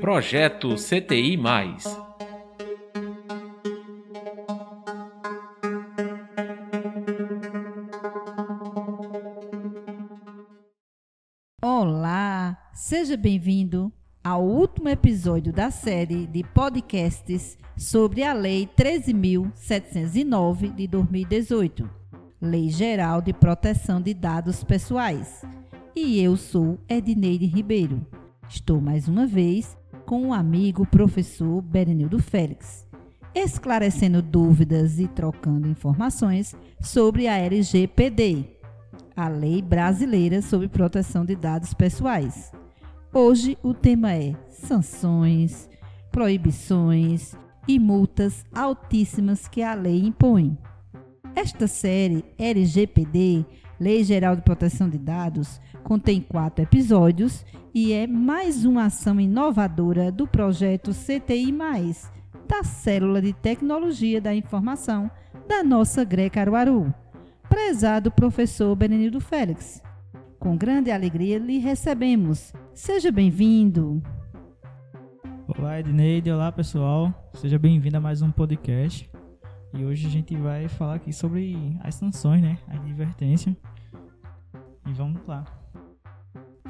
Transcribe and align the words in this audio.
Projeto 0.00 0.74
CTI. 0.74 1.38
Olá, 11.62 12.58
seja 12.72 13.16
bem-vindo 13.16 13.92
ao 14.22 14.44
último 14.44 14.88
episódio 14.88 15.52
da 15.52 15.70
série 15.70 16.26
de 16.26 16.42
podcasts 16.42 17.56
sobre 17.76 18.22
a 18.22 18.32
Lei 18.32 18.68
13.709 18.76 20.74
de 20.74 20.86
2018, 20.86 21.88
Lei 22.40 22.68
Geral 22.68 23.22
de 23.22 23.32
Proteção 23.32 24.00
de 24.02 24.12
Dados 24.12 24.62
Pessoais. 24.64 25.42
E 25.94 26.20
eu 26.20 26.36
sou 26.36 26.78
Edneide 26.88 27.46
Ribeiro. 27.46 28.06
Estou 28.48 28.80
mais 28.80 29.08
uma 29.08 29.26
vez 29.26 29.76
com 30.06 30.28
o 30.28 30.32
amigo 30.32 30.86
professor 30.86 31.60
Berenildo 31.60 32.20
Félix, 32.22 32.86
esclarecendo 33.34 34.22
dúvidas 34.22 35.00
e 35.00 35.08
trocando 35.08 35.66
informações 35.66 36.54
sobre 36.80 37.26
a 37.26 37.36
LGPD, 37.36 38.44
a 39.16 39.28
Lei 39.28 39.60
Brasileira 39.60 40.40
sobre 40.40 40.68
Proteção 40.68 41.24
de 41.24 41.34
Dados 41.34 41.74
Pessoais. 41.74 42.52
Hoje 43.12 43.58
o 43.60 43.74
tema 43.74 44.12
é 44.14 44.36
sanções, 44.48 45.68
proibições 46.12 47.34
e 47.66 47.80
multas 47.80 48.44
altíssimas 48.54 49.48
que 49.48 49.60
a 49.60 49.74
lei 49.74 50.06
impõe. 50.06 50.56
Esta 51.34 51.66
série 51.66 52.24
LGPD, 52.38 53.44
Lei 53.78 54.04
Geral 54.04 54.36
de 54.36 54.42
Proteção 54.42 54.90
de 54.90 54.98
Dados, 54.98 55.60
contém 55.82 56.20
quatro 56.20 56.62
episódios 56.62 57.44
e 57.74 57.92
é 57.92 58.06
mais 58.06 58.64
uma 58.64 58.84
ação 58.84 59.20
inovadora 59.20 60.10
do 60.10 60.26
projeto 60.26 60.92
CTI, 60.92 61.52
da 62.48 62.62
Célula 62.62 63.22
de 63.22 63.32
Tecnologia 63.32 64.20
da 64.20 64.34
Informação 64.34 65.10
da 65.48 65.62
nossa 65.62 66.04
GRE 66.04 66.30
Caruaru. 66.30 66.92
Prezado 67.48 68.10
professor 68.10 68.74
Benedito 68.76 69.20
Félix, 69.20 69.82
com 70.38 70.56
grande 70.56 70.90
alegria 70.90 71.38
lhe 71.38 71.58
recebemos. 71.58 72.52
Seja 72.72 73.10
bem-vindo. 73.10 74.02
Olá, 75.48 75.80
Edneide. 75.80 76.30
Olá, 76.30 76.52
pessoal. 76.52 77.12
Seja 77.34 77.58
bem-vindo 77.58 77.96
a 77.96 78.00
mais 78.00 78.22
um 78.22 78.30
podcast. 78.30 79.10
E 79.74 79.84
hoje 79.84 80.06
a 80.06 80.10
gente 80.10 80.36
vai 80.36 80.68
falar 80.68 80.94
aqui 80.94 81.12
sobre 81.12 81.76
as 81.82 81.94
sanções, 81.96 82.40
né? 82.40 82.58
A 82.68 82.74
advertência. 82.74 83.56
E 84.86 84.92
vamos 84.92 85.20
lá. 85.26 85.44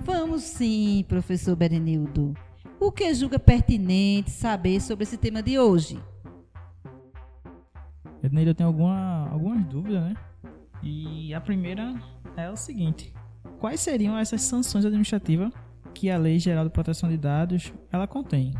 Vamos 0.02 0.42
sim, 0.42 1.04
professor 1.06 1.54
Berenildo. 1.54 2.34
O 2.80 2.90
que 2.90 3.12
julga 3.12 3.38
pertinente 3.38 4.30
saber 4.30 4.80
sobre 4.80 5.02
esse 5.02 5.18
tema 5.18 5.42
de 5.42 5.58
hoje? 5.58 6.02
Edneide, 8.22 8.50
eu 8.50 8.54
tenho 8.54 8.68
alguma, 8.68 9.28
algumas 9.28 9.64
dúvidas, 9.66 10.02
né? 10.02 10.14
E 10.82 11.34
a 11.34 11.40
primeira 11.40 11.94
é 12.34 12.50
o 12.50 12.56
seguinte: 12.56 13.12
quais 13.58 13.80
seriam 13.80 14.16
essas 14.16 14.40
sanções 14.40 14.86
administrativas 14.86 15.52
que 15.94 16.10
a 16.10 16.16
Lei 16.16 16.38
Geral 16.38 16.64
de 16.64 16.70
Proteção 16.70 17.08
de 17.10 17.18
Dados 17.18 17.72
ela 17.92 18.06
contém? 18.06 18.54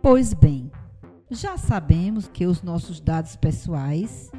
Pois 0.00 0.32
bem, 0.32 0.70
já 1.28 1.56
sabemos 1.56 2.28
que 2.28 2.46
os 2.46 2.62
nossos 2.62 3.00
dados 3.00 3.34
pessoais 3.34 4.30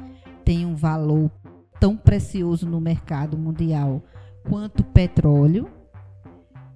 têm 0.44 0.64
um 0.64 0.74
valor 0.74 1.30
tão 1.78 1.94
precioso 1.94 2.66
no 2.66 2.80
mercado 2.80 3.36
mundial 3.36 4.02
quanto 4.48 4.80
o 4.80 4.84
petróleo 4.84 5.79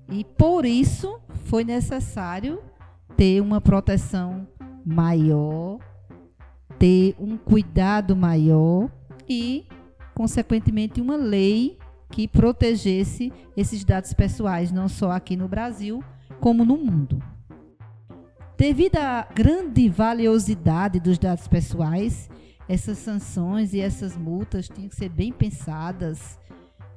e 0.08 0.24
por 0.24 0.64
isso 0.64 1.20
foi 1.46 1.64
necessário 1.64 2.62
ter 3.16 3.40
uma 3.40 3.60
proteção 3.60 4.46
maior, 4.84 5.78
ter 6.78 7.14
um 7.18 7.36
cuidado 7.36 8.14
maior 8.14 8.90
e, 9.28 9.66
consequentemente, 10.14 11.00
uma 11.00 11.16
lei 11.16 11.78
que 12.10 12.28
protegesse 12.28 13.32
esses 13.56 13.84
dados 13.84 14.12
pessoais, 14.12 14.70
não 14.70 14.88
só 14.88 15.10
aqui 15.10 15.36
no 15.36 15.48
Brasil, 15.48 16.02
como 16.40 16.64
no 16.64 16.76
mundo. 16.76 17.22
Devido 18.56 18.96
à 18.98 19.26
grande 19.34 19.88
valiosidade 19.88 21.00
dos 21.00 21.18
dados 21.18 21.48
pessoais, 21.48 22.28
essas 22.68 22.98
sanções 22.98 23.74
e 23.74 23.80
essas 23.80 24.16
multas 24.16 24.68
tinham 24.68 24.88
que 24.88 24.96
ser 24.96 25.08
bem 25.08 25.32
pensadas 25.32 26.38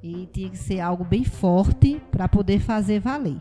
e 0.01 0.27
tinha 0.31 0.49
que 0.49 0.57
ser 0.57 0.79
algo 0.79 1.03
bem 1.03 1.23
forte 1.23 2.01
para 2.11 2.27
poder 2.27 2.59
fazer 2.59 2.99
valer. 2.99 3.39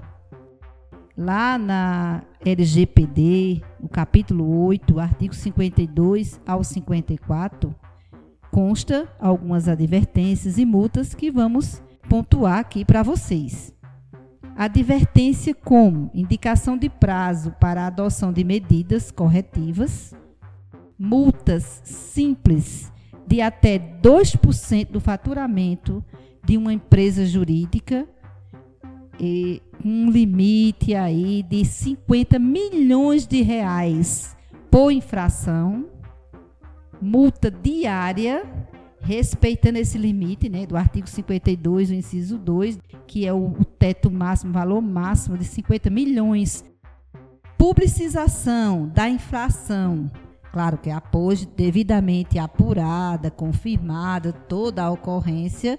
Lá 1.17 1.56
na 1.56 2.22
LGPD, 2.44 3.62
no 3.81 3.89
capítulo 3.89 4.65
8, 4.66 5.00
artigo 5.00 5.34
52 5.34 6.41
ao 6.47 6.62
54, 6.62 7.75
consta 8.50 9.09
algumas 9.19 9.69
advertências 9.69 10.59
e 10.59 10.66
multas 10.66 11.15
que 11.15 11.31
vamos 11.31 11.83
pontuar 12.09 12.59
aqui 12.59 12.84
para 12.84 13.03
vocês. 13.03 13.75
Advertência 14.56 15.55
como 15.55 16.11
indicação 16.15 16.77
de 16.77 16.89
prazo 16.89 17.50
para 17.61 17.83
a 17.83 17.87
adoção 17.89 18.33
de 18.33 18.45
medidas 18.45 19.11
corretivas, 19.11 20.15
multas 20.99 21.81
simples 21.84 22.93
de 23.27 23.41
até 23.41 23.78
2% 23.78 24.91
do 24.91 25.00
faturamento 25.00 26.03
de 26.47 26.57
uma 26.57 26.73
empresa 26.73 27.27
jurídica 27.27 28.07
e 29.19 29.61
um 29.84 30.09
limite 30.09 30.95
aí 30.95 31.43
de 31.43 31.65
50 31.65 32.39
milhões 32.39 33.27
de 33.27 33.43
reais 33.43 34.37
por 34.71 34.93
infração, 34.93 35.87
multa 37.03 37.51
diária, 37.51 38.45
respeitando 39.01 39.79
esse 39.79 39.99
limite, 39.99 40.49
né, 40.49 40.67
do 40.67 40.77
artigo 40.77 41.09
52, 41.09 41.91
o 41.91 41.95
inciso 41.95 42.39
2, 42.39 42.78
que 43.07 43.27
é 43.27 43.33
o, 43.33 43.47
o 43.47 43.65
teto 43.65 44.11
máximo, 44.11 44.53
valor 44.53 44.81
máximo 44.81 45.37
de 45.37 45.45
50 45.45 45.91
milhões. 45.91 46.65
Publicização 47.59 48.89
da 48.89 49.09
infração, 49.09 50.11
claro 50.53 50.78
que 50.78 50.91
após 50.91 51.45
devidamente 51.45 52.39
apurada, 52.39 53.31
confirmada 53.31 54.33
toda 54.33 54.84
a 54.84 54.91
ocorrência, 54.91 55.78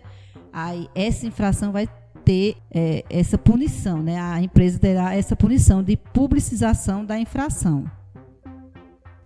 aí 0.57 0.89
essa 0.95 1.27
infração 1.27 1.71
vai 1.71 1.87
ter 2.25 2.57
é, 2.71 3.05
essa 3.11 3.37
punição, 3.37 4.01
né? 4.01 4.19
A 4.19 4.41
empresa 4.41 4.79
terá 4.79 5.15
essa 5.15 5.35
punição 5.35 5.83
de 5.83 5.95
publicização 5.95 7.05
da 7.05 7.19
infração. 7.19 7.85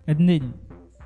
Ednei, 0.06 0.42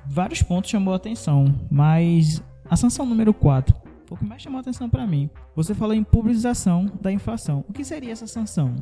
vários 0.05 0.43
pontos 0.43 0.69
chamou 0.69 0.93
a 0.93 0.97
atenção, 0.97 1.45
mas 1.71 2.43
a 2.69 2.75
sanção 2.75 3.05
número 3.05 3.33
4 3.33 3.73
foi 4.05 4.15
o 4.15 4.19
que 4.19 4.25
mais 4.25 4.41
chamou 4.41 4.57
a 4.57 4.61
atenção 4.61 4.89
para 4.89 5.07
mim. 5.07 5.29
Você 5.55 5.73
falou 5.73 5.93
em 5.93 6.03
publicização 6.03 6.85
da 7.01 7.11
infração. 7.11 7.63
O 7.67 7.73
que 7.73 7.85
seria 7.85 8.11
essa 8.11 8.27
sanção? 8.27 8.75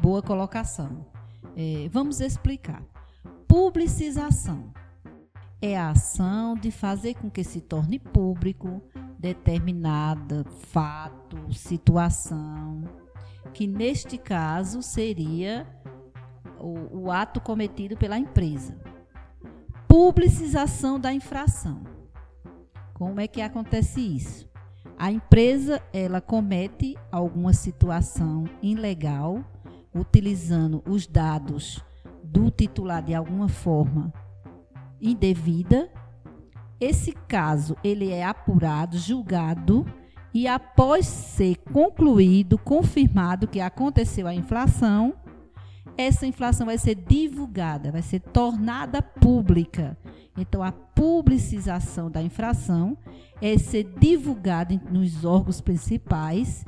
Boa 0.00 0.22
colocação. 0.22 1.04
É, 1.56 1.88
vamos 1.90 2.20
explicar. 2.20 2.82
Publicização 3.48 4.72
é 5.60 5.76
a 5.76 5.90
ação 5.90 6.54
de 6.54 6.70
fazer 6.70 7.14
com 7.14 7.28
que 7.30 7.42
se 7.42 7.60
torne 7.60 7.98
público 7.98 8.82
determinada 9.18 10.44
fato, 10.68 11.52
situação, 11.52 12.82
que 13.52 13.66
neste 13.66 14.18
caso 14.18 14.82
seria 14.82 15.66
o, 16.58 17.04
o 17.04 17.10
ato 17.10 17.40
cometido 17.40 17.96
pela 17.96 18.18
empresa. 18.18 18.76
Publicização 19.88 21.00
da 21.00 21.12
infração. 21.12 21.82
Como 22.92 23.20
é 23.20 23.26
que 23.26 23.40
acontece 23.40 24.00
isso? 24.00 24.48
A 24.98 25.10
empresa 25.10 25.82
ela 25.92 26.20
comete 26.20 26.96
alguma 27.12 27.52
situação 27.52 28.44
ilegal 28.62 29.44
utilizando 29.94 30.82
os 30.88 31.06
dados 31.06 31.82
do 32.22 32.50
titular 32.50 33.02
de 33.02 33.14
alguma 33.14 33.48
forma 33.48 34.12
indevida 35.00 35.90
esse 36.80 37.12
caso 37.12 37.76
ele 37.82 38.10
é 38.10 38.24
apurado, 38.24 38.98
julgado 38.98 39.86
e 40.32 40.46
após 40.46 41.06
ser 41.06 41.56
concluído, 41.72 42.58
confirmado 42.58 43.48
que 43.48 43.60
aconteceu 43.60 44.26
a 44.26 44.34
inflação, 44.34 45.14
essa 45.96 46.26
inflação 46.26 46.66
vai 46.66 46.76
ser 46.76 46.94
divulgada, 46.94 47.90
vai 47.90 48.02
ser 48.02 48.20
tornada 48.20 49.00
pública. 49.00 49.96
Então, 50.36 50.62
a 50.62 50.70
publicização 50.70 52.10
da 52.10 52.22
infração 52.22 52.98
é 53.40 53.56
ser 53.56 53.84
divulgada 53.98 54.78
nos 54.90 55.24
órgãos 55.24 55.60
principais 55.60 56.66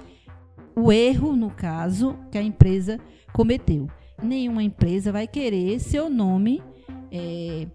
o 0.75 0.93
erro, 0.93 1.35
no 1.35 1.51
caso, 1.51 2.17
que 2.31 2.39
a 2.39 2.43
empresa 2.43 2.99
cometeu. 3.33 3.89
Nenhuma 4.23 4.63
empresa 4.63 5.13
vai 5.13 5.27
querer 5.27 5.79
seu 5.81 6.09
nome 6.09 6.63
é, 7.11 7.67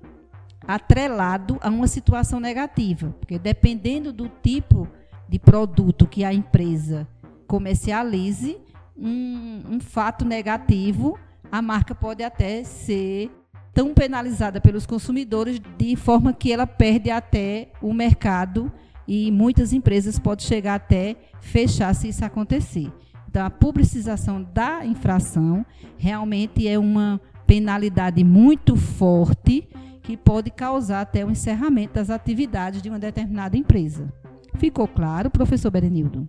atrelado 0.68 1.57
a 1.62 1.69
uma 1.69 1.88
situação 1.88 2.39
negativa, 2.39 3.15
porque 3.19 3.38
dependendo 3.38 4.13
do 4.13 4.30
tipo 4.30 4.88
de 5.27 5.39
produto 5.39 6.07
que 6.07 6.24
a 6.24 6.33
empresa 6.33 7.07
comercialize 7.48 8.57
um, 8.98 9.62
um 9.69 9.80
fato 9.80 10.25
negativo, 10.25 11.18
a 11.51 11.62
marca 11.62 11.94
pode 11.94 12.24
até 12.24 12.63
ser 12.63 13.30
tão 13.74 13.94
penalizada 13.94 14.62
pelos 14.62 14.86
consumidores 14.86 15.60
de 15.77 15.95
forma 15.95 16.31
que 16.31 16.51
ela 16.51 16.68
perde 16.68 17.09
até 17.09 17.69
o 17.81 17.94
mercado 17.94 18.71
e 19.07 19.31
muitas 19.31 19.74
empresas 19.74 20.19
podem 20.19 20.45
chegar 20.45 20.75
até 20.75 21.16
fechar 21.42 21.94
se 21.94 22.07
isso 22.07 22.24
acontecer. 22.24 22.92
Então, 23.27 23.45
a 23.45 23.50
publicização 23.50 24.44
da 24.54 24.86
infração 24.86 25.66
realmente 25.98 26.68
é 26.68 26.77
uma 26.77 27.19
penalidade 27.48 28.24
muito 28.24 28.75
forte 28.75 29.68
que 30.04 30.18
pode 30.18 30.52
causar 30.52 31.02
até 31.02 31.26
o 31.26 31.32
encerramento 31.32 31.94
das 31.94 32.10
atividades 32.10 32.82
de 32.82 32.90
uma 32.90 33.00
determinada 33.00 33.58
empresa. 33.58 34.14
Ficou 34.56 34.88
claro, 34.88 35.32
professor 35.32 35.72
Berenildo? 35.72 36.28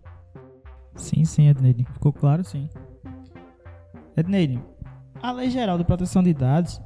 Sim, 0.95 1.25
sim, 1.25 1.49
Edneide. 1.49 1.85
Ficou 1.93 2.13
claro, 2.13 2.45
sim. 2.45 2.71
Edneide, 4.17 4.63
a 5.21 5.33
Lei 5.33 5.51
Geral 5.51 5.77
de 5.77 5.85
Proteção 5.85 6.23
de 6.23 6.33
Dados 6.33 6.81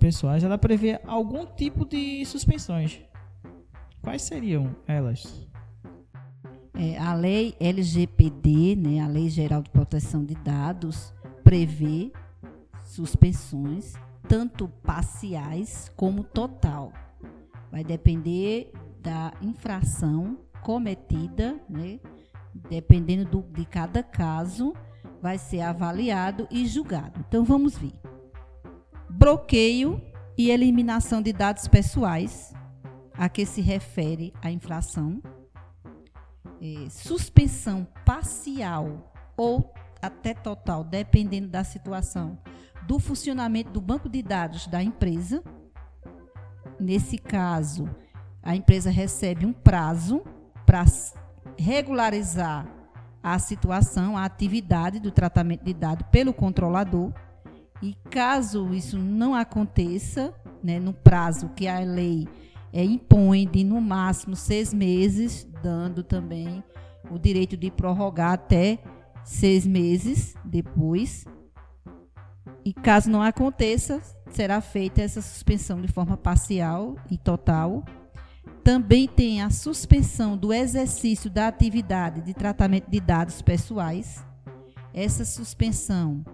Pessoais, 0.00 0.42
ela 0.42 0.58
prevê 0.58 1.00
algum 1.06 1.46
tipo 1.46 1.84
de 1.84 2.24
suspensões. 2.26 3.00
Quais 4.02 4.22
seriam 4.22 4.74
elas? 4.88 5.48
É, 6.74 6.98
a 6.98 7.14
lei 7.14 7.54
LGPD, 7.60 8.74
né, 8.74 9.00
a 9.00 9.06
Lei 9.06 9.28
Geral 9.28 9.62
de 9.62 9.70
Proteção 9.70 10.24
de 10.24 10.34
Dados, 10.34 11.14
prevê 11.44 12.10
suspensões 12.82 13.94
tanto 14.28 14.68
parciais 14.68 15.90
como 15.96 16.22
total. 16.24 16.92
Vai 17.70 17.82
depender 17.82 18.72
da 19.00 19.32
infração 19.40 20.38
cometida, 20.62 21.60
né? 21.68 21.98
dependendo 22.68 23.24
do, 23.24 23.42
de 23.42 23.64
cada 23.64 24.02
caso, 24.02 24.74
vai 25.20 25.38
ser 25.38 25.60
avaliado 25.60 26.46
e 26.50 26.66
julgado. 26.66 27.20
Então 27.26 27.44
vamos 27.44 27.76
ver. 27.76 27.94
Bloqueio 29.08 30.00
e 30.36 30.50
eliminação 30.50 31.20
de 31.20 31.32
dados 31.32 31.68
pessoais, 31.68 32.54
a 33.14 33.28
que 33.28 33.44
se 33.44 33.60
refere 33.60 34.32
a 34.40 34.50
infração 34.50 35.20
é, 36.62 36.88
suspensão 36.88 37.86
parcial 38.04 39.12
ou 39.36 39.72
até 40.00 40.32
total, 40.32 40.84
dependendo 40.84 41.48
da 41.48 41.64
situação, 41.64 42.38
do 42.86 42.98
funcionamento 42.98 43.70
do 43.70 43.80
banco 43.80 44.08
de 44.08 44.22
dados 44.22 44.66
da 44.66 44.82
empresa. 44.82 45.42
Nesse 46.78 47.18
caso, 47.18 47.88
a 48.42 48.56
empresa 48.56 48.90
recebe 48.90 49.46
um 49.46 49.52
prazo 49.52 50.22
para 50.66 50.84
regularizar 51.56 52.66
a 53.22 53.38
situação, 53.38 54.16
a 54.16 54.24
atividade 54.24 54.98
do 54.98 55.10
tratamento 55.10 55.64
de 55.64 55.72
dados 55.72 56.06
pelo 56.10 56.32
controlador. 56.32 57.12
E 57.80 57.94
caso 58.10 58.72
isso 58.74 58.98
não 58.98 59.34
aconteça, 59.34 60.34
né, 60.62 60.80
no 60.80 60.92
prazo 60.92 61.50
que 61.50 61.68
a 61.68 61.80
lei 61.80 62.28
é, 62.72 62.82
impõe 62.82 63.46
de 63.46 63.62
no 63.62 63.80
máximo 63.80 64.34
seis 64.34 64.72
meses, 64.72 65.46
dando 65.62 66.02
também 66.02 66.64
o 67.10 67.18
direito 67.18 67.56
de 67.56 67.70
prorrogar 67.70 68.32
até 68.32 68.78
seis 69.24 69.66
meses 69.66 70.34
depois. 70.44 71.24
E 72.64 72.72
caso 72.72 73.10
não 73.10 73.22
aconteça, 73.22 74.00
será 74.30 74.60
feita 74.60 75.02
essa 75.02 75.20
suspensão 75.20 75.80
de 75.80 75.88
forma 75.88 76.16
parcial 76.16 76.96
e 77.10 77.18
total. 77.18 77.84
Também 78.62 79.08
tem 79.08 79.42
a 79.42 79.50
suspensão 79.50 80.36
do 80.36 80.52
exercício 80.52 81.28
da 81.28 81.48
atividade 81.48 82.20
de 82.20 82.32
tratamento 82.32 82.88
de 82.88 83.00
dados 83.00 83.42
pessoais. 83.42 84.24
Essa 84.94 85.24
suspensão, 85.24 86.24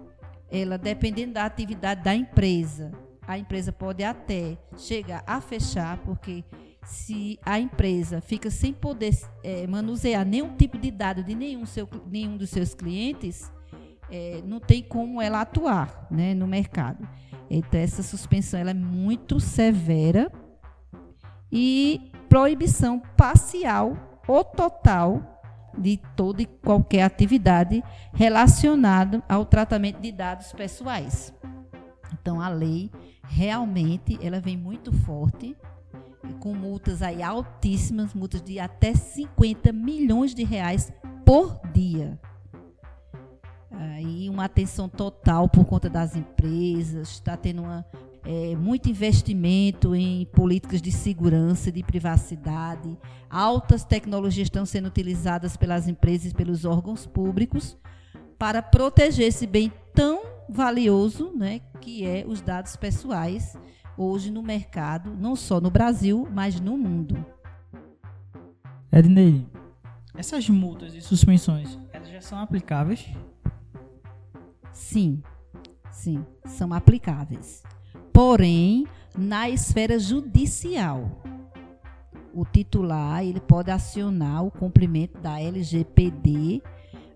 ela 0.50 0.76
dependendo 0.76 1.34
da 1.34 1.46
atividade 1.46 2.02
da 2.02 2.14
empresa, 2.14 2.92
a 3.26 3.38
empresa 3.38 3.72
pode 3.72 4.04
até 4.04 4.58
chegar 4.76 5.22
a 5.26 5.40
fechar, 5.40 5.98
porque 5.98 6.44
se 6.82 7.38
a 7.44 7.58
empresa 7.58 8.20
fica 8.20 8.50
sem 8.50 8.72
poder 8.72 9.16
é, 9.42 9.66
manusear 9.66 10.26
nenhum 10.26 10.56
tipo 10.56 10.76
de 10.76 10.90
dado 10.90 11.22
de 11.22 11.34
nenhum, 11.34 11.64
seu, 11.64 11.88
nenhum 12.06 12.36
dos 12.36 12.50
seus 12.50 12.74
clientes, 12.74 13.50
é, 14.10 14.42
não 14.44 14.60
tem 14.60 14.82
como 14.82 15.20
ela 15.20 15.40
atuar 15.40 16.06
né, 16.10 16.34
no 16.34 16.46
mercado. 16.46 17.06
Então, 17.50 17.80
essa 17.80 18.02
suspensão 18.02 18.60
ela 18.60 18.70
é 18.70 18.74
muito 18.74 19.40
severa 19.40 20.30
e 21.50 22.10
proibição 22.28 23.00
parcial 23.16 24.20
ou 24.26 24.44
total 24.44 25.38
de 25.76 25.96
toda 26.16 26.42
e 26.42 26.46
qualquer 26.46 27.02
atividade 27.02 27.82
relacionada 28.12 29.22
ao 29.28 29.46
tratamento 29.46 30.00
de 30.00 30.12
dados 30.12 30.52
pessoais. 30.52 31.32
Então, 32.12 32.40
a 32.40 32.48
lei 32.48 32.90
realmente 33.22 34.18
ela 34.22 34.40
vem 34.40 34.56
muito 34.56 34.92
forte, 34.92 35.56
com 36.40 36.52
multas 36.52 37.00
aí 37.00 37.22
altíssimas, 37.22 38.12
multas 38.12 38.42
de 38.42 38.58
até 38.58 38.94
50 38.94 39.72
milhões 39.72 40.34
de 40.34 40.44
reais 40.44 40.92
por 41.24 41.60
dia. 41.72 42.18
Aí 43.78 44.28
uma 44.28 44.44
atenção 44.44 44.88
total 44.88 45.48
por 45.48 45.64
conta 45.64 45.88
das 45.88 46.16
empresas, 46.16 47.10
está 47.10 47.36
tendo 47.36 47.62
uma, 47.62 47.86
é, 48.24 48.56
muito 48.56 48.88
investimento 48.88 49.94
em 49.94 50.26
políticas 50.26 50.82
de 50.82 50.90
segurança, 50.90 51.70
de 51.70 51.84
privacidade. 51.84 52.98
Altas 53.30 53.84
tecnologias 53.84 54.46
estão 54.46 54.66
sendo 54.66 54.88
utilizadas 54.88 55.56
pelas 55.56 55.86
empresas 55.86 56.32
e 56.32 56.34
pelos 56.34 56.64
órgãos 56.64 57.06
públicos 57.06 57.76
para 58.36 58.60
proteger 58.60 59.28
esse 59.28 59.46
bem 59.46 59.72
tão 59.94 60.22
valioso, 60.48 61.32
né, 61.36 61.60
que 61.80 62.04
é 62.04 62.24
os 62.26 62.40
dados 62.40 62.74
pessoais 62.74 63.56
hoje 63.96 64.30
no 64.30 64.42
mercado, 64.42 65.14
não 65.16 65.36
só 65.36 65.60
no 65.60 65.70
Brasil, 65.70 66.26
mas 66.32 66.58
no 66.60 66.76
mundo. 66.76 67.24
Ednei, 68.90 69.46
essas 70.16 70.48
multas 70.48 70.94
e 70.94 71.00
suspensões, 71.00 71.78
elas 71.92 72.08
já 72.08 72.20
são 72.20 72.38
aplicáveis? 72.38 73.06
Sim, 74.78 75.20
sim, 75.90 76.24
são 76.46 76.72
aplicáveis. 76.72 77.64
Porém, 78.12 78.86
na 79.18 79.50
esfera 79.50 79.98
judicial, 79.98 81.20
o 82.32 82.44
titular 82.44 83.24
ele 83.24 83.40
pode 83.40 83.72
acionar 83.72 84.44
o 84.44 84.52
cumprimento 84.52 85.20
da 85.20 85.40
LGPD 85.40 86.62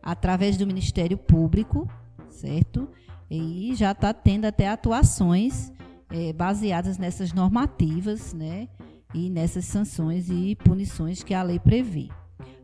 através 0.02 0.56
do 0.56 0.66
Ministério 0.66 1.16
Público, 1.16 1.88
certo? 2.28 2.88
E 3.30 3.72
já 3.76 3.92
está 3.92 4.12
tendo 4.12 4.44
até 4.44 4.68
atuações 4.68 5.72
é, 6.10 6.32
baseadas 6.32 6.98
nessas 6.98 7.32
normativas, 7.32 8.34
né? 8.34 8.68
E 9.14 9.30
nessas 9.30 9.66
sanções 9.66 10.28
e 10.28 10.56
punições 10.56 11.22
que 11.22 11.32
a 11.32 11.44
lei 11.44 11.60
prevê. 11.60 12.08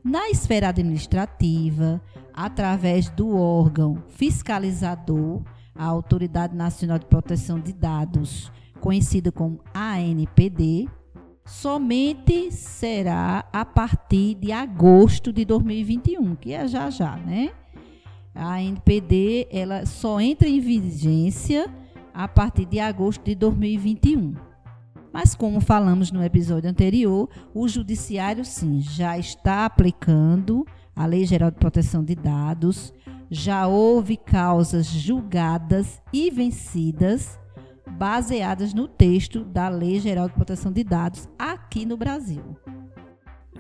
Na 0.05 0.29
esfera 0.31 0.69
administrativa, 0.69 2.01
através 2.33 3.11
do 3.11 3.37
órgão 3.37 4.03
fiscalizador, 4.09 5.43
a 5.75 5.85
Autoridade 5.85 6.57
Nacional 6.57 6.99
de 6.99 7.07
Proteção 7.07 7.61
de 7.61 7.73
Dados, 7.73 8.51
conhecida 8.81 9.31
como 9.31 9.61
ANPD, 9.75 10.89
somente 11.45 12.53
será 12.53 13.49
a 13.53 13.65
partir 13.65 14.35
de 14.35 14.53
agosto 14.53 15.33
de 15.33 15.45
2021, 15.45 16.37
que 16.37 16.53
é 16.53 16.67
já 16.69 16.91
já, 16.91 17.17
né? 17.17 17.51
a 18.39 18.63
NPD 18.63 19.49
ela 19.51 19.85
só 19.85 20.21
entra 20.21 20.49
em 20.49 20.61
vigência 20.61 21.69
a 22.15 22.29
partir 22.29 22.67
de 22.67 22.79
agosto 22.79 23.25
de 23.25 23.35
2021. 23.35 24.35
Mas 25.13 25.35
como 25.35 25.61
falamos 25.61 26.11
no 26.13 26.23
episódio 26.23 26.69
anterior, 26.69 27.29
o 27.55 27.67
judiciário 27.67 28.45
sim 28.45 28.81
já 28.81 29.19
está 29.19 29.65
aplicando 29.65 30.67
a 30.95 31.07
Lei 31.07 31.25
Geral 31.25 31.51
de 31.51 31.57
Proteção 31.57 32.05
de 32.05 32.15
Dados, 32.15 32.93
já 33.31 33.67
houve 33.67 34.17
causas 34.17 34.87
julgadas 34.87 36.03
e 36.13 36.31
vencidas 36.31 37.39
baseadas 37.91 38.75
no 38.75 38.87
texto 38.87 39.45
da 39.45 39.69
Lei 39.69 39.99
Geral 40.01 40.29
de 40.29 40.35
Proteção 40.35 40.73
de 40.73 40.85
Dados 40.85 41.29
aqui 41.39 41.87
no 41.87 41.97
Brasil. 41.97 42.57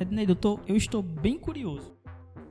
Ednei, 0.00 0.26
doutor, 0.26 0.60
eu 0.66 0.76
estou 0.76 1.02
bem 1.02 1.38
curioso 1.38 1.98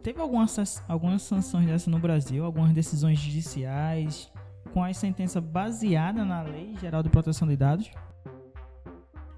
teve 0.07 0.21
algumas, 0.21 0.81
algumas 0.87 1.21
sanções 1.21 1.65
dessa 1.65 1.89
no 1.89 1.99
Brasil, 1.99 2.45
algumas 2.45 2.71
decisões 2.71 3.19
judiciais 3.19 4.31
com 4.73 4.81
a 4.81 4.93
sentença 4.93 5.41
baseada 5.41 6.23
na 6.23 6.41
Lei 6.41 6.77
Geral 6.79 7.03
de 7.03 7.09
Proteção 7.09 7.45
de 7.45 7.57
Dados? 7.57 7.91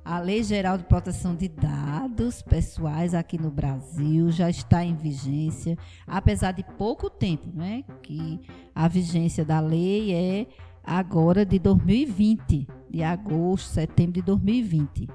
A 0.09 0.17
Lei 0.17 0.41
Geral 0.41 0.75
de 0.75 0.85
Proteção 0.85 1.35
de 1.35 1.47
Dados 1.47 2.41
Pessoais 2.41 3.13
aqui 3.13 3.39
no 3.39 3.51
Brasil 3.51 4.31
já 4.31 4.49
está 4.49 4.83
em 4.83 4.95
vigência, 4.95 5.77
apesar 6.07 6.51
de 6.51 6.63
pouco 6.63 7.11
tempo, 7.11 7.47
né? 7.53 7.83
Que 8.01 8.41
a 8.73 8.87
vigência 8.87 9.45
da 9.45 9.59
lei 9.59 10.11
é 10.11 10.47
agora 10.83 11.45
de 11.45 11.59
2020, 11.59 12.67
de 12.89 13.03
agosto, 13.03 13.67
setembro 13.67 14.13
de 14.13 14.23
2020. 14.23 15.07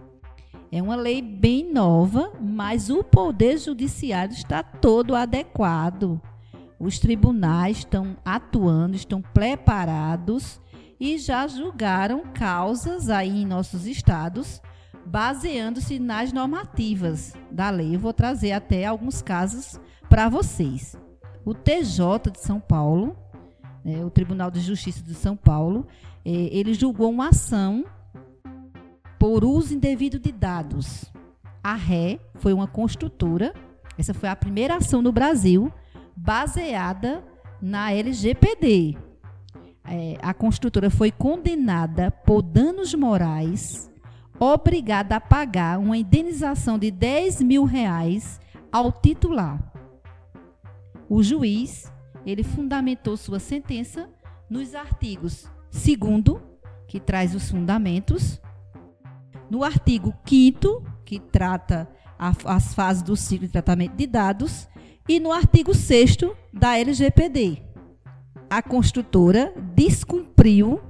É 0.70 0.80
uma 0.80 0.94
lei 0.94 1.20
bem 1.20 1.72
nova, 1.72 2.30
mas 2.40 2.88
o 2.88 3.02
poder 3.02 3.58
judiciário 3.58 4.32
está 4.32 4.62
todo 4.62 5.16
adequado 5.16 6.20
os 6.78 6.98
tribunais 6.98 7.78
estão 7.78 8.16
atuando, 8.24 8.94
estão 8.94 9.22
preparados 9.22 10.60
e 11.00 11.18
já 11.18 11.46
julgaram 11.46 12.24
causas 12.34 13.08
aí 13.08 13.42
em 13.42 13.46
nossos 13.46 13.86
estados, 13.86 14.60
baseando-se 15.06 15.98
nas 15.98 16.32
normativas 16.32 17.34
da 17.50 17.70
lei. 17.70 17.94
Eu 17.94 18.00
vou 18.00 18.12
trazer 18.12 18.52
até 18.52 18.84
alguns 18.84 19.22
casos 19.22 19.80
para 20.08 20.28
vocês. 20.28 20.96
O 21.44 21.54
TJ 21.54 22.30
de 22.32 22.40
São 22.40 22.58
Paulo, 22.58 23.16
né, 23.84 24.04
o 24.04 24.10
Tribunal 24.10 24.50
de 24.50 24.60
Justiça 24.60 25.02
de 25.02 25.14
São 25.14 25.36
Paulo, 25.36 25.86
eh, 26.24 26.48
ele 26.50 26.74
julgou 26.74 27.10
uma 27.10 27.28
ação 27.28 27.84
por 29.18 29.44
uso 29.44 29.74
indevido 29.74 30.18
de 30.18 30.32
dados. 30.32 31.04
A 31.62 31.74
Ré 31.74 32.18
foi 32.36 32.52
uma 32.52 32.66
construtora, 32.66 33.54
essa 33.98 34.14
foi 34.14 34.28
a 34.28 34.36
primeira 34.36 34.76
ação 34.76 35.00
no 35.00 35.12
Brasil 35.12 35.72
baseada 36.16 37.24
na 37.60 37.92
LGPD, 37.92 38.96
é, 39.86 40.16
a 40.22 40.32
construtora 40.32 40.88
foi 40.88 41.10
condenada 41.10 42.10
por 42.10 42.40
danos 42.40 42.94
morais, 42.94 43.90
obrigada 44.38 45.16
a 45.16 45.20
pagar 45.20 45.78
uma 45.78 45.96
indenização 45.96 46.78
de 46.78 46.90
10 46.90 47.42
mil 47.42 47.64
reais 47.64 48.40
ao 48.70 48.90
titular. 48.90 49.60
O 51.08 51.22
juiz 51.22 51.92
ele 52.26 52.42
fundamentou 52.42 53.16
sua 53.16 53.38
sentença 53.38 54.08
nos 54.48 54.74
artigos 54.74 55.46
2 55.70 56.40
que 56.86 57.00
traz 57.00 57.34
os 57.34 57.50
fundamentos, 57.50 58.40
no 59.50 59.62
artigo 59.62 60.14
5 60.24 60.82
que 61.04 61.18
trata 61.18 61.88
a, 62.18 62.32
as 62.46 62.74
fases 62.74 63.02
do 63.02 63.16
ciclo 63.16 63.46
de 63.46 63.52
tratamento 63.52 63.94
de 63.94 64.06
dados, 64.06 64.68
e 65.08 65.20
no 65.20 65.32
artigo 65.32 65.74
6 65.74 66.16
da 66.52 66.78
LGPD 66.78 67.62
a 68.48 68.62
construtora 68.62 69.52
descumpriu 69.74 70.80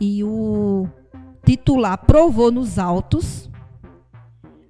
e 0.00 0.22
o 0.22 0.88
titular 1.52 1.98
provou 1.98 2.50
nos 2.50 2.78
autos. 2.78 3.50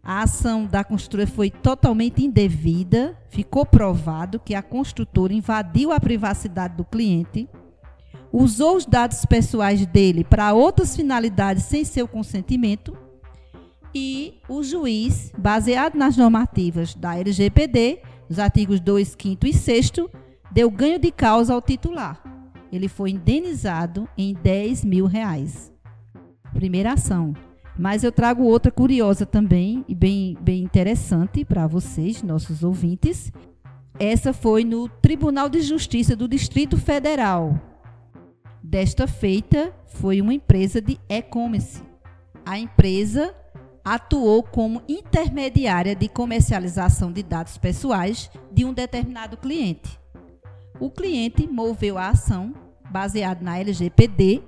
A 0.03 0.23
ação 0.23 0.67
da 0.67 0.83
construtora 0.83 1.29
foi 1.29 1.49
totalmente 1.49 2.25
indevida. 2.25 3.17
Ficou 3.31 3.65
provado 3.65 4.41
que 4.41 4.53
a 4.53 4.63
construtora 4.63 5.33
invadiu 5.33 5.93
a 5.93 6.01
privacidade 6.01 6.77
do 6.77 6.85
cliente, 6.85 7.49
usou 8.33 8.77
os 8.77 8.85
dados 8.85 9.25
pessoais 9.25 9.87
dele 9.87 10.25
para 10.25 10.53
outras 10.53 10.97
finalidades 10.97 11.65
sem 11.65 11.85
seu 11.85 12.09
consentimento. 12.09 12.97
E 13.95 14.41
o 14.49 14.63
juiz, 14.65 15.31
baseado 15.39 15.95
nas 15.95 16.17
normativas 16.17 16.95
da 16.95 17.17
LGPD, 17.17 18.01
os 18.29 18.41
artigos 18.41 18.81
2, 18.81 19.17
5 19.21 19.47
e 19.47 19.53
6, 19.53 19.93
deu 20.51 20.69
ganho 20.69 20.99
de 20.99 21.13
causa 21.13 21.55
ao 21.55 21.63
titular. 21.63 22.21
Ele 22.73 22.89
foi 22.89 23.11
indenizado 23.11 24.09
em 24.19 24.35
10 24.35 24.85
mil 24.85 25.07
reais. 25.07 25.72
Primeira 26.53 26.93
ação. 26.93 27.35
Mas 27.79 28.05
eu 28.05 28.13
trago 28.13 28.45
outra 28.45 28.71
curiosa 28.71 29.25
também 29.25 29.85
e 29.89 29.95
bem, 29.95 30.37
bem 30.41 30.63
interessante 30.63 31.45
para 31.45 31.67
vocês, 31.67 32.23
nossos 32.23 32.63
ouvintes. 32.63 33.33
Essa 33.99 34.33
foi 34.33 34.65
no 34.65 34.89
Tribunal 34.89 35.49
de 35.49 35.61
Justiça 35.61 36.15
do 36.15 36.29
Distrito 36.29 36.77
Federal. 36.77 37.59
Desta 38.63 39.07
feita, 39.07 39.75
foi 39.87 40.21
uma 40.21 40.35
empresa 40.35 40.81
de 40.81 40.99
e-commerce. 41.09 41.83
A 42.45 42.59
empresa 42.59 43.35
atuou 43.85 44.43
como 44.43 44.83
intermediária 44.89 45.95
de 45.95 46.09
comercialização 46.09 47.11
de 47.11 47.23
dados 47.23 47.59
pessoais 47.59 48.31
de 48.53 48.65
um 48.65 48.73
determinado 48.73 49.37
cliente 49.37 50.03
o 50.83 50.91
cliente 50.91 51.47
moveu 51.47 51.97
a 51.97 52.09
ação 52.09 52.53
baseada 52.91 53.41
na 53.41 53.57
LGPD 53.57 54.43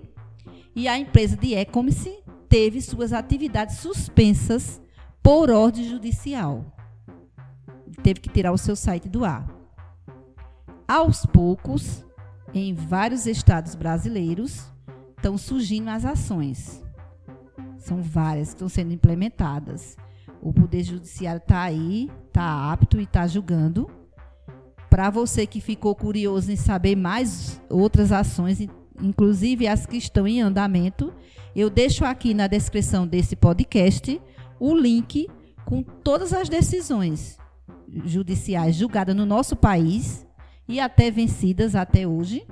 e 0.75 0.89
a 0.89 0.99
empresa 0.99 1.37
de 1.37 1.55
e-commerce 1.55 2.23
teve 2.49 2.81
suas 2.81 3.13
atividades 3.13 3.79
suspensas 3.79 4.81
por 5.23 5.51
ordem 5.51 5.89
judicial. 5.89 6.65
Teve 8.03 8.21
que 8.21 8.29
tirar 8.29 8.53
o 8.53 8.59
seu 8.59 8.77
site 8.77 9.09
do 9.09 9.25
ar. 9.25 9.49
Aos 10.87 11.25
poucos, 11.27 12.05
em 12.53 12.75
vários 12.75 13.27
estados 13.27 13.75
brasileiros, 13.75 14.65
estão 15.17 15.39
surgindo 15.39 15.89
as 15.89 16.05
ações. 16.05 16.83
São 17.79 18.03
várias 18.03 18.49
que 18.49 18.55
estão 18.55 18.69
sendo 18.69 18.93
implementadas. 18.93 19.97
O 20.43 20.53
Poder 20.53 20.83
Judiciário 20.83 21.39
está 21.39 21.63
aí, 21.63 22.11
está 22.27 22.73
apto 22.73 23.01
e 23.01 23.05
está 23.05 23.27
julgando 23.27 23.91
para 24.95 25.11
você 25.11 25.45
que 25.45 25.61
ficou 25.61 25.93
curioso 25.93 26.53
em 26.53 26.57
saber 26.57 26.95
mais 26.95 27.61
outras 27.69 28.13
ações, 28.13 28.61
inclusive 29.01 29.67
as 29.67 29.87
que 29.87 29.97
estão 29.97 30.27
em 30.27 30.41
andamento, 30.41 31.13
eu 31.55 31.71
deixo 31.71 32.05
aqui 32.05 32.35
na 32.35 32.47
descrição 32.47 33.07
desse 33.07 33.37
podcast 33.37 34.21
o 34.59 34.75
link 34.75 35.29
com 35.65 35.83
todas 35.83 36.33
as 36.33 36.49
decisões 36.49 37.39
judiciais 38.05 38.75
julgadas 38.77 39.15
no 39.15 39.25
nosso 39.25 39.55
país 39.55 40.27
e 40.69 40.81
até 40.81 41.11
vencidas 41.11 41.75
até 41.75 42.07
hoje. 42.07 42.47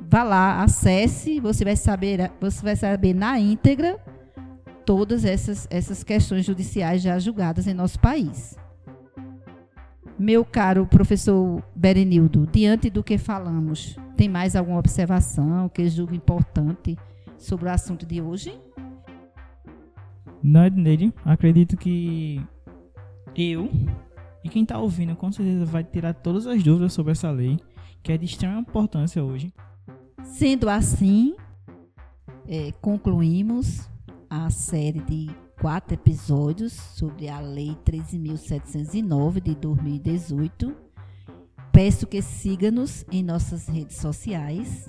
Vá 0.00 0.22
lá, 0.22 0.62
acesse, 0.62 1.40
você 1.40 1.64
vai 1.64 1.76
saber, 1.76 2.30
você 2.40 2.62
vai 2.62 2.76
saber 2.76 3.14
na 3.14 3.38
íntegra 3.38 3.98
todas 4.84 5.24
essas, 5.24 5.66
essas 5.70 6.02
questões 6.02 6.44
judiciais 6.44 7.00
já 7.00 7.18
julgadas 7.18 7.66
em 7.66 7.72
nosso 7.72 7.98
país. 7.98 8.56
Meu 10.18 10.44
caro 10.44 10.86
professor 10.86 11.62
Berenildo, 11.74 12.46
diante 12.46 12.90
do 12.90 13.02
que 13.02 13.18
falamos, 13.18 13.96
tem 14.16 14.28
mais 14.28 14.54
alguma 14.54 14.78
observação 14.78 15.68
que 15.68 15.88
julgue 15.88 16.16
importante 16.16 16.96
sobre 17.38 17.66
o 17.66 17.70
assunto 17.70 18.06
de 18.06 18.20
hoje? 18.20 18.58
Não, 20.42 20.66
Edneide, 20.66 21.12
acredito 21.24 21.76
que 21.76 22.40
eu 23.34 23.70
e 24.44 24.48
quem 24.48 24.62
está 24.62 24.78
ouvindo 24.78 25.16
com 25.16 25.30
certeza 25.32 25.64
vai 25.64 25.82
tirar 25.82 26.14
todas 26.14 26.46
as 26.46 26.62
dúvidas 26.62 26.92
sobre 26.92 27.12
essa 27.12 27.30
lei, 27.30 27.58
que 28.02 28.12
é 28.12 28.18
de 28.18 28.24
extrema 28.26 28.60
importância 28.60 29.24
hoje. 29.24 29.52
Sendo 30.22 30.68
assim, 30.68 31.34
é, 32.46 32.72
concluímos 32.80 33.88
a 34.28 34.50
série 34.50 35.00
de 35.00 35.30
quatro 35.60 35.94
episódios 35.94 36.72
sobre 36.72 37.28
a 37.28 37.40
Lei 37.40 37.76
13.709 37.84 39.40
de 39.40 39.54
2018. 39.54 40.74
Peço 41.70 42.06
que 42.06 42.20
siga-nos 42.20 43.04
em 43.10 43.22
nossas 43.22 43.66
redes 43.66 43.96
sociais, 43.96 44.86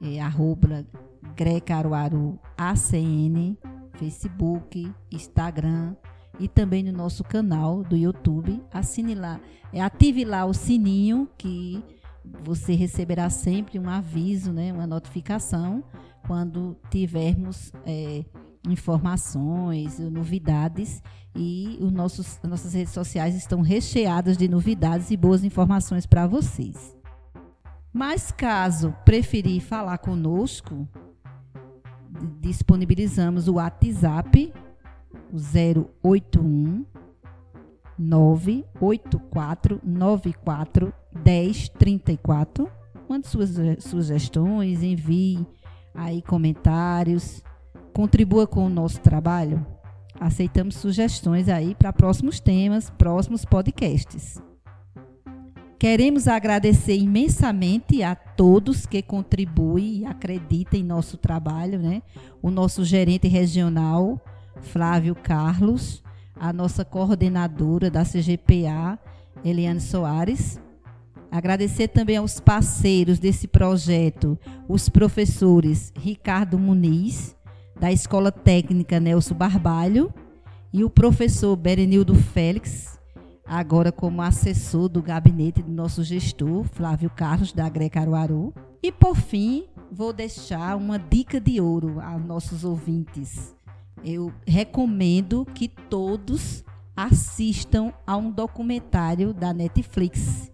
é, 0.00 0.20
arroba 0.20 0.86
Grecaruaru 1.34 2.38
ACN, 2.56 3.56
Facebook, 3.94 4.92
Instagram 5.10 5.96
e 6.38 6.46
também 6.46 6.82
no 6.82 6.92
nosso 6.92 7.24
canal 7.24 7.82
do 7.82 7.96
YouTube. 7.96 8.62
Assine 8.72 9.14
lá, 9.14 9.40
é, 9.72 9.80
ative 9.80 10.24
lá 10.24 10.44
o 10.44 10.54
sininho 10.54 11.28
que 11.36 11.82
você 12.44 12.74
receberá 12.74 13.30
sempre 13.30 13.78
um 13.78 13.88
aviso, 13.88 14.52
né, 14.52 14.72
uma 14.72 14.86
notificação 14.86 15.82
quando 16.26 16.76
tivermos 16.90 17.72
é, 17.86 18.24
informações, 18.66 19.98
novidades 19.98 21.02
e 21.34 21.78
os 21.80 21.92
nossos, 21.92 22.38
as 22.42 22.50
nossas 22.50 22.74
redes 22.74 22.92
sociais 22.92 23.34
estão 23.34 23.60
recheadas 23.60 24.36
de 24.36 24.48
novidades 24.48 25.10
e 25.10 25.16
boas 25.16 25.44
informações 25.44 26.06
para 26.06 26.26
vocês. 26.26 26.96
Mas 27.92 28.30
caso 28.30 28.94
preferir 29.04 29.62
falar 29.62 29.98
conosco, 29.98 30.88
disponibilizamos 32.40 33.48
o 33.48 33.54
WhatsApp, 33.54 34.52
o 35.32 35.36
081 36.02 36.84
984 37.98 39.80
94 39.82 40.92
1034. 41.24 42.70
Mande 43.08 43.26
suas 43.26 43.50
sugestões, 43.80 44.82
envie 44.82 45.46
aí 45.94 46.20
comentários 46.22 47.42
contribua 47.98 48.46
com 48.46 48.64
o 48.64 48.68
nosso 48.68 49.00
trabalho. 49.00 49.66
Aceitamos 50.20 50.76
sugestões 50.76 51.48
aí 51.48 51.74
para 51.74 51.92
próximos 51.92 52.38
temas, 52.38 52.88
próximos 52.90 53.44
podcasts. 53.44 54.40
Queremos 55.80 56.28
agradecer 56.28 56.96
imensamente 56.96 58.04
a 58.04 58.14
todos 58.14 58.86
que 58.86 59.02
contribuem 59.02 60.02
e 60.02 60.06
acreditam 60.06 60.78
em 60.78 60.84
nosso 60.84 61.16
trabalho, 61.16 61.80
né? 61.80 62.00
O 62.40 62.52
nosso 62.52 62.84
gerente 62.84 63.26
regional, 63.26 64.24
Flávio 64.60 65.16
Carlos, 65.16 66.00
a 66.36 66.52
nossa 66.52 66.84
coordenadora 66.84 67.90
da 67.90 68.04
CGPA, 68.04 68.96
Eliane 69.44 69.80
Soares. 69.80 70.60
Agradecer 71.32 71.88
também 71.88 72.16
aos 72.16 72.38
parceiros 72.38 73.18
desse 73.18 73.48
projeto, 73.48 74.38
os 74.68 74.88
professores 74.88 75.92
Ricardo 75.98 76.56
Muniz, 76.56 77.36
da 77.78 77.92
Escola 77.92 78.32
Técnica 78.32 78.98
Nelson 78.98 79.34
Barbalho 79.34 80.12
e 80.72 80.82
o 80.82 80.90
professor 80.90 81.54
Berenildo 81.56 82.14
Félix, 82.14 82.98
agora 83.46 83.92
como 83.92 84.20
assessor 84.20 84.88
do 84.88 85.00
gabinete 85.00 85.62
do 85.62 85.70
nosso 85.70 86.02
gestor, 86.02 86.64
Flávio 86.64 87.08
Carlos, 87.08 87.52
da 87.52 87.66
Agre 87.66 87.88
Caruaru. 87.88 88.52
E 88.82 88.90
por 88.90 89.16
fim, 89.16 89.66
vou 89.92 90.12
deixar 90.12 90.76
uma 90.76 90.98
dica 90.98 91.40
de 91.40 91.60
ouro 91.60 92.00
aos 92.00 92.24
nossos 92.24 92.64
ouvintes. 92.64 93.54
Eu 94.04 94.32
recomendo 94.46 95.46
que 95.54 95.68
todos 95.68 96.64
assistam 96.96 97.92
a 98.04 98.16
um 98.16 98.30
documentário 98.30 99.32
da 99.32 99.52
Netflix, 99.52 100.50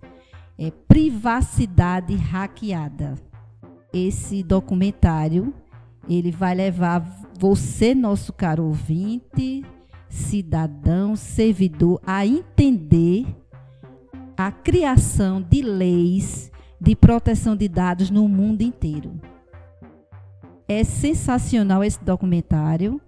é 0.59 0.71
Privacidade 0.71 2.15
Hackeada. 2.15 3.15
Esse 3.93 4.43
documentário 4.43 5.55
ele 6.09 6.31
vai 6.31 6.55
levar 6.55 7.01
você, 7.39 7.95
nosso 7.95 8.33
caro 8.33 8.65
ouvinte, 8.65 9.65
cidadão, 10.09 11.17
servidor, 11.17 12.01
a 12.07 12.27
entender 12.27 13.27
a 14.37 14.51
criação 14.51 15.41
de 15.41 15.63
leis 15.63 16.51
de 16.81 16.95
proteção 16.95 17.57
de 17.57 17.69
dados 17.69 18.11
no 18.11 18.29
mundo 18.29 18.63
inteiro. 18.63 19.21
É 20.69 20.85
sensacional 20.85 21.83
esse 21.83 22.03
documentário. 22.03 23.01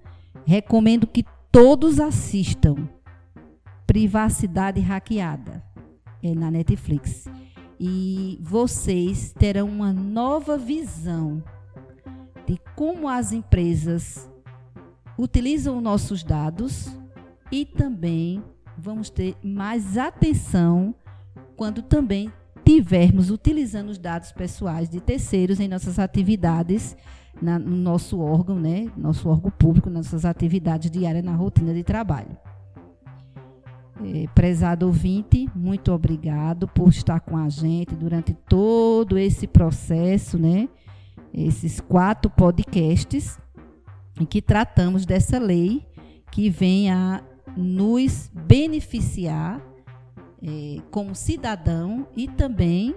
Recomendo 0.45 1.07
que 1.07 1.25
todos 1.51 1.99
assistam. 1.99 2.89
Privacidade 3.87 4.81
Hackeada. 4.81 5.63
É 6.23 6.35
na 6.35 6.51
Netflix. 6.51 7.29
E 7.79 8.39
vocês 8.43 9.33
terão 9.39 9.69
uma 9.69 9.93
nova 9.93 10.57
visão 10.57 11.43
como 12.75 13.09
as 13.09 13.33
empresas 13.33 14.31
utilizam 15.19 15.81
nossos 15.81 16.23
dados 16.23 16.97
e 17.51 17.65
também 17.65 18.43
vamos 18.77 19.09
ter 19.09 19.35
mais 19.43 19.97
atenção 19.97 20.95
quando 21.57 21.83
também 21.83 22.31
tivermos 22.65 23.31
utilizando 23.31 23.91
os 23.91 23.99
dados 23.99 24.33
pessoais 24.33 24.89
de 24.89 25.01
terceiros 25.01 25.61
em 25.61 25.69
nossas 25.69 25.99
atividades, 25.99 26.97
na, 27.41 27.59
no 27.59 27.77
nosso 27.77 28.21
órgão, 28.21 28.59
né, 28.59 28.91
nosso 28.97 29.29
órgão 29.29 29.51
público, 29.51 29.89
nossas 29.89 30.25
atividades 30.25 30.91
diárias 30.91 31.25
na 31.25 31.35
rotina 31.35 31.73
de 31.73 31.83
trabalho. 31.83 32.37
É, 34.05 34.27
prezado 34.35 34.87
ouvinte, 34.87 35.49
muito 35.55 35.91
obrigado 35.91 36.69
por 36.69 36.89
estar 36.89 37.21
com 37.21 37.37
a 37.37 37.49
gente 37.49 37.95
durante 37.95 38.35
todo 38.35 39.17
esse 39.17 39.47
processo, 39.47 40.39
né? 40.39 40.69
Esses 41.37 41.81
quatro 41.81 42.31
podcasts 42.31 43.39
em 44.19 44.25
que 44.25 44.41
tratamos 44.41 45.05
dessa 45.05 45.39
lei 45.39 45.87
que 46.33 46.49
vem 46.49 46.91
a 46.91 47.23
nos 47.57 48.31
beneficiar 48.33 49.61
é, 50.43 50.81
como 50.91 51.15
cidadão 51.15 52.07
e 52.17 52.27
também 52.27 52.97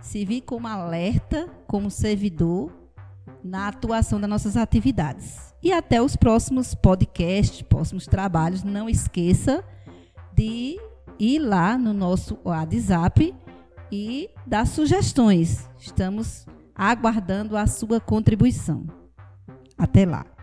servir 0.00 0.42
como 0.42 0.66
alerta, 0.66 1.48
como 1.66 1.90
servidor 1.90 2.72
na 3.42 3.68
atuação 3.68 4.20
das 4.20 4.28
nossas 4.28 4.56
atividades. 4.56 5.54
E 5.62 5.72
até 5.72 6.00
os 6.02 6.16
próximos 6.16 6.74
podcasts, 6.74 7.62
próximos 7.62 8.06
trabalhos. 8.06 8.62
Não 8.62 8.88
esqueça 8.88 9.64
de 10.32 10.78
ir 11.18 11.38
lá 11.38 11.78
no 11.78 11.92
nosso 11.92 12.38
WhatsApp 12.44 13.34
e 13.90 14.30
dar 14.46 14.66
sugestões. 14.66 15.68
Estamos 15.78 16.46
aguardando 16.76 17.56
a 17.56 17.66
sua 17.66 18.00
contribuição. 18.00 18.86
Até 19.78 20.04
lá. 20.04 20.35